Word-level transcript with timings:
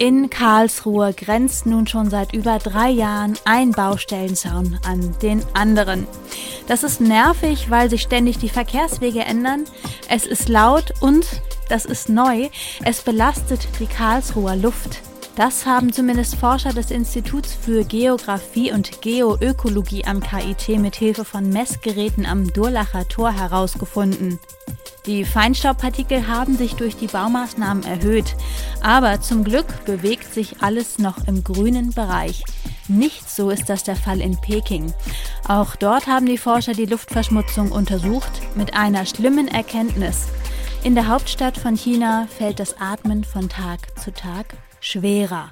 In 0.00 0.30
Karlsruhe 0.30 1.12
grenzt 1.12 1.66
nun 1.66 1.86
schon 1.86 2.08
seit 2.08 2.32
über 2.32 2.58
drei 2.58 2.88
Jahren 2.88 3.34
ein 3.44 3.72
Baustellenzaun 3.72 4.80
an 4.82 5.14
den 5.20 5.42
anderen. 5.52 6.06
Das 6.66 6.84
ist 6.84 7.02
nervig, 7.02 7.68
weil 7.68 7.90
sich 7.90 8.00
ständig 8.00 8.38
die 8.38 8.48
Verkehrswege 8.48 9.20
ändern. 9.20 9.66
Es 10.08 10.24
ist 10.24 10.48
laut 10.48 10.94
und, 11.02 11.26
das 11.68 11.84
ist 11.84 12.08
neu, 12.08 12.48
es 12.82 13.02
belastet 13.02 13.68
die 13.78 13.84
Karlsruher 13.84 14.56
Luft. 14.56 15.02
Das 15.36 15.66
haben 15.66 15.92
zumindest 15.92 16.36
Forscher 16.36 16.72
des 16.72 16.90
Instituts 16.90 17.52
für 17.52 17.84
Geographie 17.84 18.72
und 18.72 19.02
Geoökologie 19.02 20.06
am 20.06 20.20
KIT 20.20 20.80
mit 20.80 20.96
Hilfe 20.96 21.26
von 21.26 21.50
Messgeräten 21.50 22.24
am 22.24 22.50
Durlacher 22.50 23.06
Tor 23.06 23.32
herausgefunden. 23.32 24.38
Die 25.10 25.24
Feinstaubpartikel 25.24 26.28
haben 26.28 26.56
sich 26.56 26.74
durch 26.76 26.94
die 26.96 27.08
Baumaßnahmen 27.08 27.82
erhöht, 27.82 28.36
aber 28.80 29.20
zum 29.20 29.42
Glück 29.42 29.84
bewegt 29.84 30.32
sich 30.32 30.62
alles 30.62 31.00
noch 31.00 31.26
im 31.26 31.42
grünen 31.42 31.92
Bereich. 31.92 32.44
Nicht 32.86 33.28
so 33.28 33.50
ist 33.50 33.68
das 33.68 33.82
der 33.82 33.96
Fall 33.96 34.20
in 34.20 34.40
Peking. 34.40 34.94
Auch 35.48 35.74
dort 35.74 36.06
haben 36.06 36.26
die 36.26 36.38
Forscher 36.38 36.74
die 36.74 36.86
Luftverschmutzung 36.86 37.72
untersucht 37.72 38.30
mit 38.54 38.74
einer 38.74 39.04
schlimmen 39.04 39.48
Erkenntnis. 39.48 40.28
In 40.84 40.94
der 40.94 41.08
Hauptstadt 41.08 41.58
von 41.58 41.74
China 41.74 42.28
fällt 42.38 42.60
das 42.60 42.80
Atmen 42.80 43.24
von 43.24 43.48
Tag 43.48 43.80
zu 43.98 44.12
Tag 44.12 44.54
schwerer. 44.78 45.50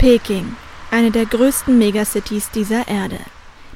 Peking, 0.00 0.56
eine 0.90 1.10
der 1.10 1.26
größten 1.26 1.76
Megacities 1.76 2.50
dieser 2.52 2.88
Erde. 2.88 3.18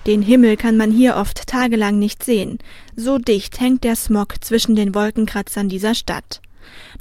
Den 0.07 0.23
Himmel 0.23 0.57
kann 0.57 0.79
man 0.79 0.91
hier 0.91 1.17
oft 1.17 1.47
tagelang 1.47 1.99
nicht 1.99 2.25
sehen, 2.25 2.57
so 2.97 3.19
dicht 3.19 3.61
hängt 3.61 3.85
der 3.85 3.95
Smog 3.95 4.43
zwischen 4.43 4.75
den 4.75 4.95
Wolkenkratzern 4.95 5.69
dieser 5.69 5.95
Stadt. 5.95 6.41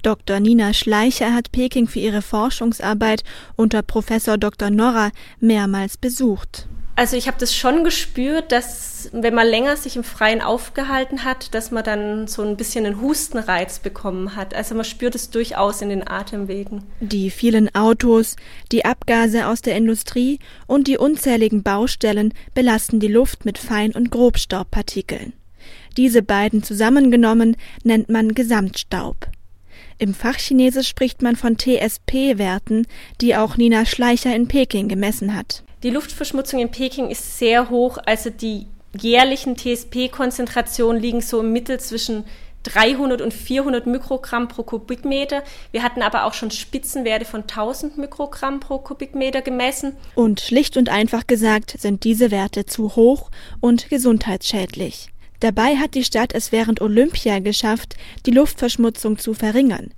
Dr. 0.01 0.41
Nina 0.41 0.73
Schleicher 0.73 1.33
hat 1.33 1.53
Peking 1.53 1.87
für 1.87 1.99
ihre 1.99 2.21
Forschungsarbeit 2.21 3.23
unter 3.55 3.81
Professor 3.81 4.37
Dr. 4.37 4.69
Norra 4.69 5.11
mehrmals 5.39 5.95
besucht. 5.95 6.67
Also 6.95 7.17
ich 7.17 7.27
habe 7.27 7.37
das 7.39 7.55
schon 7.55 7.83
gespürt, 7.83 8.51
dass 8.51 9.09
wenn 9.11 9.33
man 9.33 9.47
länger 9.47 9.77
sich 9.77 9.95
im 9.95 10.03
Freien 10.03 10.41
aufgehalten 10.41 11.23
hat, 11.23 11.53
dass 11.55 11.71
man 11.71 11.83
dann 11.83 12.27
so 12.27 12.43
ein 12.43 12.55
bisschen 12.55 12.85
einen 12.85 13.01
Hustenreiz 13.01 13.79
bekommen 13.79 14.35
hat. 14.35 14.53
Also 14.53 14.75
man 14.75 14.85
spürt 14.85 15.15
es 15.15 15.31
durchaus 15.31 15.81
in 15.81 15.89
den 15.89 16.07
Atemwegen. 16.07 16.83
Die 16.99 17.31
vielen 17.31 17.73
Autos, 17.73 18.35
die 18.71 18.85
Abgase 18.85 19.47
aus 19.47 19.63
der 19.63 19.75
Industrie 19.75 20.37
und 20.67 20.87
die 20.87 20.97
unzähligen 20.97 21.63
Baustellen 21.63 22.33
belasten 22.53 22.99
die 22.99 23.07
Luft 23.07 23.43
mit 23.43 23.57
Fein- 23.57 23.95
und 23.95 24.11
Grobstaubpartikeln. 24.11 25.33
Diese 25.97 26.21
beiden 26.21 26.63
zusammengenommen 26.63 27.57
nennt 27.83 28.09
man 28.09 28.33
Gesamtstaub. 28.33 29.27
Im 29.97 30.13
Fachchinesisch 30.13 30.87
spricht 30.87 31.21
man 31.21 31.35
von 31.35 31.57
TSP-Werten, 31.57 32.87
die 33.21 33.35
auch 33.35 33.57
Nina 33.57 33.85
Schleicher 33.85 34.35
in 34.35 34.47
Peking 34.47 34.87
gemessen 34.87 35.35
hat. 35.35 35.63
Die 35.83 35.89
Luftverschmutzung 35.89 36.61
in 36.61 36.71
Peking 36.71 37.09
ist 37.09 37.37
sehr 37.37 37.69
hoch, 37.69 37.97
also 38.05 38.29
die 38.29 38.67
jährlichen 38.97 39.57
TSP-Konzentrationen 39.57 41.01
liegen 41.01 41.19
so 41.19 41.41
im 41.41 41.51
Mittel 41.51 41.77
zwischen 41.81 42.23
300 42.63 43.21
und 43.21 43.33
400 43.33 43.85
Mikrogramm 43.85 44.47
pro 44.47 44.63
Kubikmeter. 44.63 45.43
Wir 45.71 45.83
hatten 45.83 46.01
aber 46.01 46.23
auch 46.23 46.33
schon 46.33 46.51
Spitzenwerte 46.51 47.25
von 47.25 47.41
1000 47.41 47.97
Mikrogramm 47.97 48.61
pro 48.61 48.77
Kubikmeter 48.77 49.41
gemessen. 49.41 49.97
Und 50.15 50.39
schlicht 50.39 50.77
und 50.77 50.87
einfach 50.87 51.27
gesagt 51.27 51.75
sind 51.77 52.05
diese 52.05 52.31
Werte 52.31 52.65
zu 52.65 52.95
hoch 52.95 53.29
und 53.59 53.89
gesundheitsschädlich. 53.89 55.09
Dabei 55.41 55.75
hat 55.75 55.95
die 55.95 56.05
Stadt 56.05 56.33
es 56.33 56.53
während 56.53 56.79
Olympia 56.79 57.39
geschafft, 57.39 57.97
die 58.25 58.31
Luftverschmutzung 58.31 59.17
zu 59.17 59.33
verringern. 59.33 59.93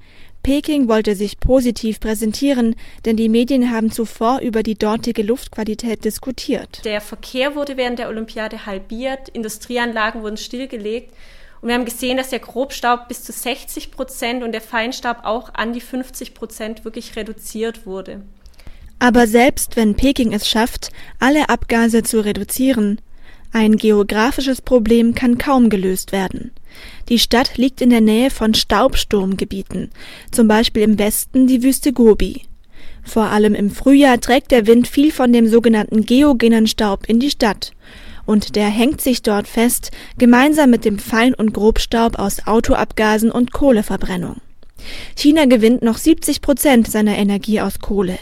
Peking 0.45 0.88
wollte 0.88 1.15
sich 1.15 1.39
positiv 1.39 2.00
präsentieren, 2.00 2.75
denn 3.03 3.17
die 3.17 3.29
Medien 3.29 3.72
haben 3.72 3.91
zuvor 3.91 4.41
über 4.41 4.61
die 4.61 4.75
dortige 4.75 5.23
Luftqualität 5.23 6.06
diskutiert. 6.06 6.85
Der 6.85 7.01
Verkehr 7.01 7.56
wurde 7.56 7.78
während 7.78 7.97
der 7.97 8.09
Olympiade 8.09 8.67
halbiert, 8.67 9.28
Industrieanlagen 9.29 10.22
wurden 10.22 10.38
stillgelegt 10.38 11.11
und 11.61 11.69
wir 11.69 11.73
haben 11.73 11.85
gesehen, 11.85 12.17
dass 12.17 12.29
der 12.29 12.38
Grobstaub 12.38 13.07
bis 13.07 13.23
zu 13.23 13.31
60 13.31 13.89
Prozent 13.89 14.44
und 14.44 14.51
der 14.51 14.61
Feinstaub 14.61 15.22
auch 15.23 15.51
an 15.56 15.73
die 15.73 15.81
50 15.81 16.35
Prozent 16.35 16.85
wirklich 16.85 17.16
reduziert 17.16 17.88
wurde. 17.88 18.22
Aber 19.00 19.25
selbst 19.25 19.75
wenn 19.75 19.95
Peking 19.95 20.31
es 20.31 20.47
schafft, 20.47 20.91
alle 21.17 21.50
Abgase 21.50 22.03
zu 22.03 22.23
reduzieren, 22.23 23.01
ein 23.55 23.77
geografisches 23.77 24.61
Problem 24.61 25.16
kann 25.16 25.38
kaum 25.38 25.69
gelöst 25.69 26.11
werden. 26.11 26.51
Die 27.07 27.19
Stadt 27.19 27.57
liegt 27.57 27.79
in 27.79 27.89
der 27.89 28.01
Nähe 28.01 28.29
von 28.29 28.53
Staubsturmgebieten, 28.53 29.91
zum 30.29 30.49
Beispiel 30.49 30.83
im 30.83 30.99
Westen 30.99 31.47
die 31.47 31.63
Wüste 31.63 31.94
Gobi. 31.94 32.41
Vor 33.01 33.27
allem 33.27 33.55
im 33.55 33.69
Frühjahr 33.69 34.19
trägt 34.19 34.51
der 34.51 34.67
Wind 34.67 34.89
viel 34.89 35.09
von 35.09 35.31
dem 35.31 35.47
sogenannten 35.47 36.05
geogenen 36.05 36.67
Staub 36.67 37.05
in 37.07 37.21
die 37.21 37.31
Stadt. 37.31 37.71
Und 38.25 38.57
der 38.57 38.67
hängt 38.67 38.99
sich 38.99 39.21
dort 39.21 39.47
fest, 39.47 39.91
gemeinsam 40.17 40.69
mit 40.69 40.83
dem 40.83 40.99
Fein- 40.99 41.35
und 41.35 41.53
Grobstaub 41.53 42.19
aus 42.19 42.47
Autoabgasen 42.47 43.31
und 43.31 43.53
Kohleverbrennung. 43.53 44.41
China 45.15 45.45
gewinnt 45.45 45.81
noch 45.81 45.97
70 45.97 46.41
Prozent 46.41 46.91
seiner 46.91 47.15
Energie 47.15 47.61
aus 47.61 47.79
Kohle. 47.79 48.17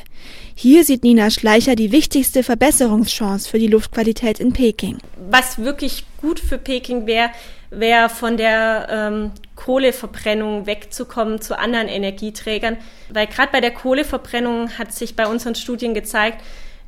Hier 0.55 0.83
sieht 0.83 1.03
Nina 1.03 1.29
Schleicher 1.29 1.75
die 1.75 1.91
wichtigste 1.91 2.43
Verbesserungschance 2.43 3.49
für 3.49 3.59
die 3.59 3.67
Luftqualität 3.67 4.39
in 4.39 4.53
Peking. 4.53 4.97
Was 5.29 5.57
wirklich 5.57 6.05
gut 6.21 6.39
für 6.39 6.57
Peking 6.57 7.05
wäre, 7.07 7.29
wäre 7.71 8.09
von 8.09 8.37
der 8.37 8.87
ähm, 8.89 9.31
Kohleverbrennung 9.55 10.65
wegzukommen 10.65 11.41
zu 11.41 11.57
anderen 11.57 11.87
Energieträgern. 11.87 12.77
Weil 13.09 13.27
gerade 13.27 13.51
bei 13.51 13.61
der 13.61 13.71
Kohleverbrennung 13.71 14.77
hat 14.77 14.93
sich 14.93 15.15
bei 15.15 15.27
unseren 15.27 15.55
Studien 15.55 15.93
gezeigt, 15.93 16.41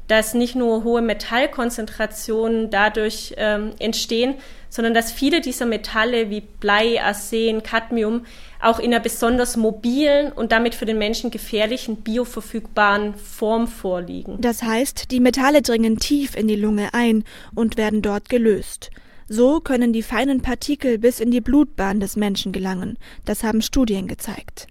dass 0.08 0.34
nicht 0.34 0.56
nur 0.56 0.84
hohe 0.84 1.02
Metallkonzentrationen 1.02 2.70
dadurch 2.70 3.34
ähm, 3.38 3.72
entstehen, 3.80 4.36
sondern 4.70 4.94
dass 4.94 5.12
viele 5.12 5.42
dieser 5.42 5.66
Metalle 5.66 6.30
wie 6.30 6.42
Blei, 6.42 7.02
Arsen, 7.02 7.64
Cadmium 7.64 8.26
auch 8.62 8.80
in 8.80 8.94
einer 8.94 9.02
besonders 9.02 9.58
mobilen 9.58 10.32
und 10.32 10.52
damit 10.52 10.76
für 10.76 10.86
den 10.86 10.98
Menschen 10.98 11.32
gefährlichen 11.32 11.98
bioverfügbaren 11.98 13.16
Form 13.16 13.68
vorliegen. 13.68 14.38
Das 14.42 14.64
heißt, 14.64 15.12
die 15.12 15.20
Metalle 15.20 15.62
dringen 15.62 15.98
tief 15.98 16.36
in 16.36 16.48
die 16.48 16.56
Lunge 16.56 16.94
ein 16.94 17.24
und 17.54 17.78
werden 17.78 18.02
dort 18.02 18.30
gelöst. 18.30 18.92
So 19.28 19.60
können 19.60 19.92
die 19.92 20.04
feinen 20.04 20.42
Partikel 20.42 21.00
bis 21.00 21.20
in 21.20 21.32
die 21.32 21.42
Blutbahn 21.42 22.00
des 22.00 22.16
Menschen 22.16 22.52
gelangen. 22.52 22.98
Das 23.24 23.44
haben 23.44 23.62
Studien 23.62 24.08
gezeigt. 24.08 24.68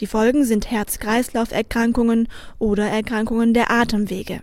Die 0.00 0.06
Folgen 0.06 0.44
sind 0.44 0.70
Herz-Kreislauf-Erkrankungen 0.70 2.28
oder 2.58 2.86
Erkrankungen 2.86 3.54
der 3.54 3.70
Atemwege. 3.70 4.40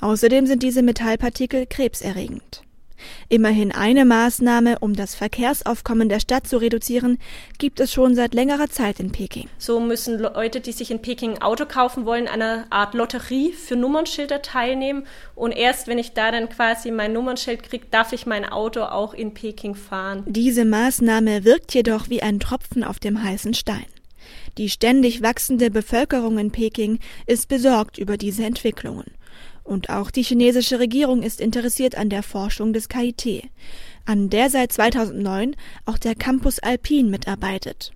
Außerdem 0.00 0.46
sind 0.46 0.62
diese 0.62 0.82
Metallpartikel 0.82 1.66
krebserregend. 1.66 2.62
Immerhin 3.28 3.72
eine 3.72 4.04
Maßnahme, 4.04 4.78
um 4.80 4.94
das 4.94 5.14
Verkehrsaufkommen 5.14 6.08
der 6.08 6.20
Stadt 6.20 6.46
zu 6.46 6.58
reduzieren, 6.58 7.18
gibt 7.58 7.80
es 7.80 7.92
schon 7.92 8.14
seit 8.14 8.34
längerer 8.34 8.68
Zeit 8.68 9.00
in 9.00 9.12
Peking. 9.12 9.48
So 9.58 9.80
müssen 9.80 10.18
Leute, 10.18 10.60
die 10.60 10.72
sich 10.72 10.90
in 10.90 11.02
Peking 11.02 11.34
ein 11.34 11.42
Auto 11.42 11.66
kaufen 11.66 12.04
wollen, 12.06 12.28
eine 12.28 12.66
Art 12.70 12.94
Lotterie 12.94 13.52
für 13.52 13.76
Nummernschilder 13.76 14.42
teilnehmen. 14.42 15.04
Und 15.34 15.52
erst 15.52 15.86
wenn 15.86 15.98
ich 15.98 16.12
da 16.12 16.30
dann 16.30 16.48
quasi 16.48 16.90
mein 16.90 17.12
Nummernschild 17.12 17.62
kriege, 17.62 17.86
darf 17.90 18.12
ich 18.12 18.26
mein 18.26 18.44
Auto 18.44 18.82
auch 18.82 19.14
in 19.14 19.34
Peking 19.34 19.74
fahren. 19.74 20.24
Diese 20.26 20.64
Maßnahme 20.64 21.44
wirkt 21.44 21.74
jedoch 21.74 22.08
wie 22.08 22.22
ein 22.22 22.40
Tropfen 22.40 22.84
auf 22.84 22.98
dem 22.98 23.22
heißen 23.22 23.54
Stein. 23.54 23.86
Die 24.58 24.68
ständig 24.68 25.22
wachsende 25.22 25.70
Bevölkerung 25.70 26.38
in 26.38 26.50
Peking 26.50 26.98
ist 27.26 27.48
besorgt 27.48 27.96
über 27.96 28.18
diese 28.18 28.44
Entwicklungen. 28.44 29.06
Und 29.64 29.90
auch 29.90 30.10
die 30.10 30.22
chinesische 30.22 30.78
Regierung 30.78 31.22
ist 31.22 31.40
interessiert 31.40 31.96
an 31.96 32.08
der 32.08 32.22
Forschung 32.22 32.72
des 32.72 32.88
KIT, 32.88 33.44
an 34.04 34.28
der 34.28 34.50
seit 34.50 34.72
2009 34.72 35.56
auch 35.86 35.98
der 35.98 36.14
Campus 36.14 36.58
Alpin 36.58 37.10
mitarbeitet. 37.10 37.92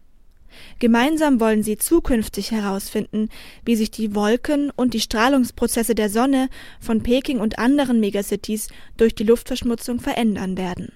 Gemeinsam 0.79 1.41
wollen 1.41 1.63
sie 1.63 1.77
zukünftig 1.77 2.51
herausfinden, 2.51 3.29
wie 3.65 3.77
sich 3.77 3.91
die 3.91 4.15
Wolken 4.15 4.71
und 4.71 4.95
die 4.95 5.01
Strahlungsprozesse 5.01 5.95
der 5.95 6.09
Sonne 6.09 6.49
von 6.81 7.03
Peking 7.03 7.41
und 7.41 7.59
anderen 7.59 8.01
Megacities 8.01 8.69
durch 8.97 9.15
die 9.15 9.25
Luftverschmutzung 9.25 10.01
verändern 10.01 10.57
werden 10.57 10.93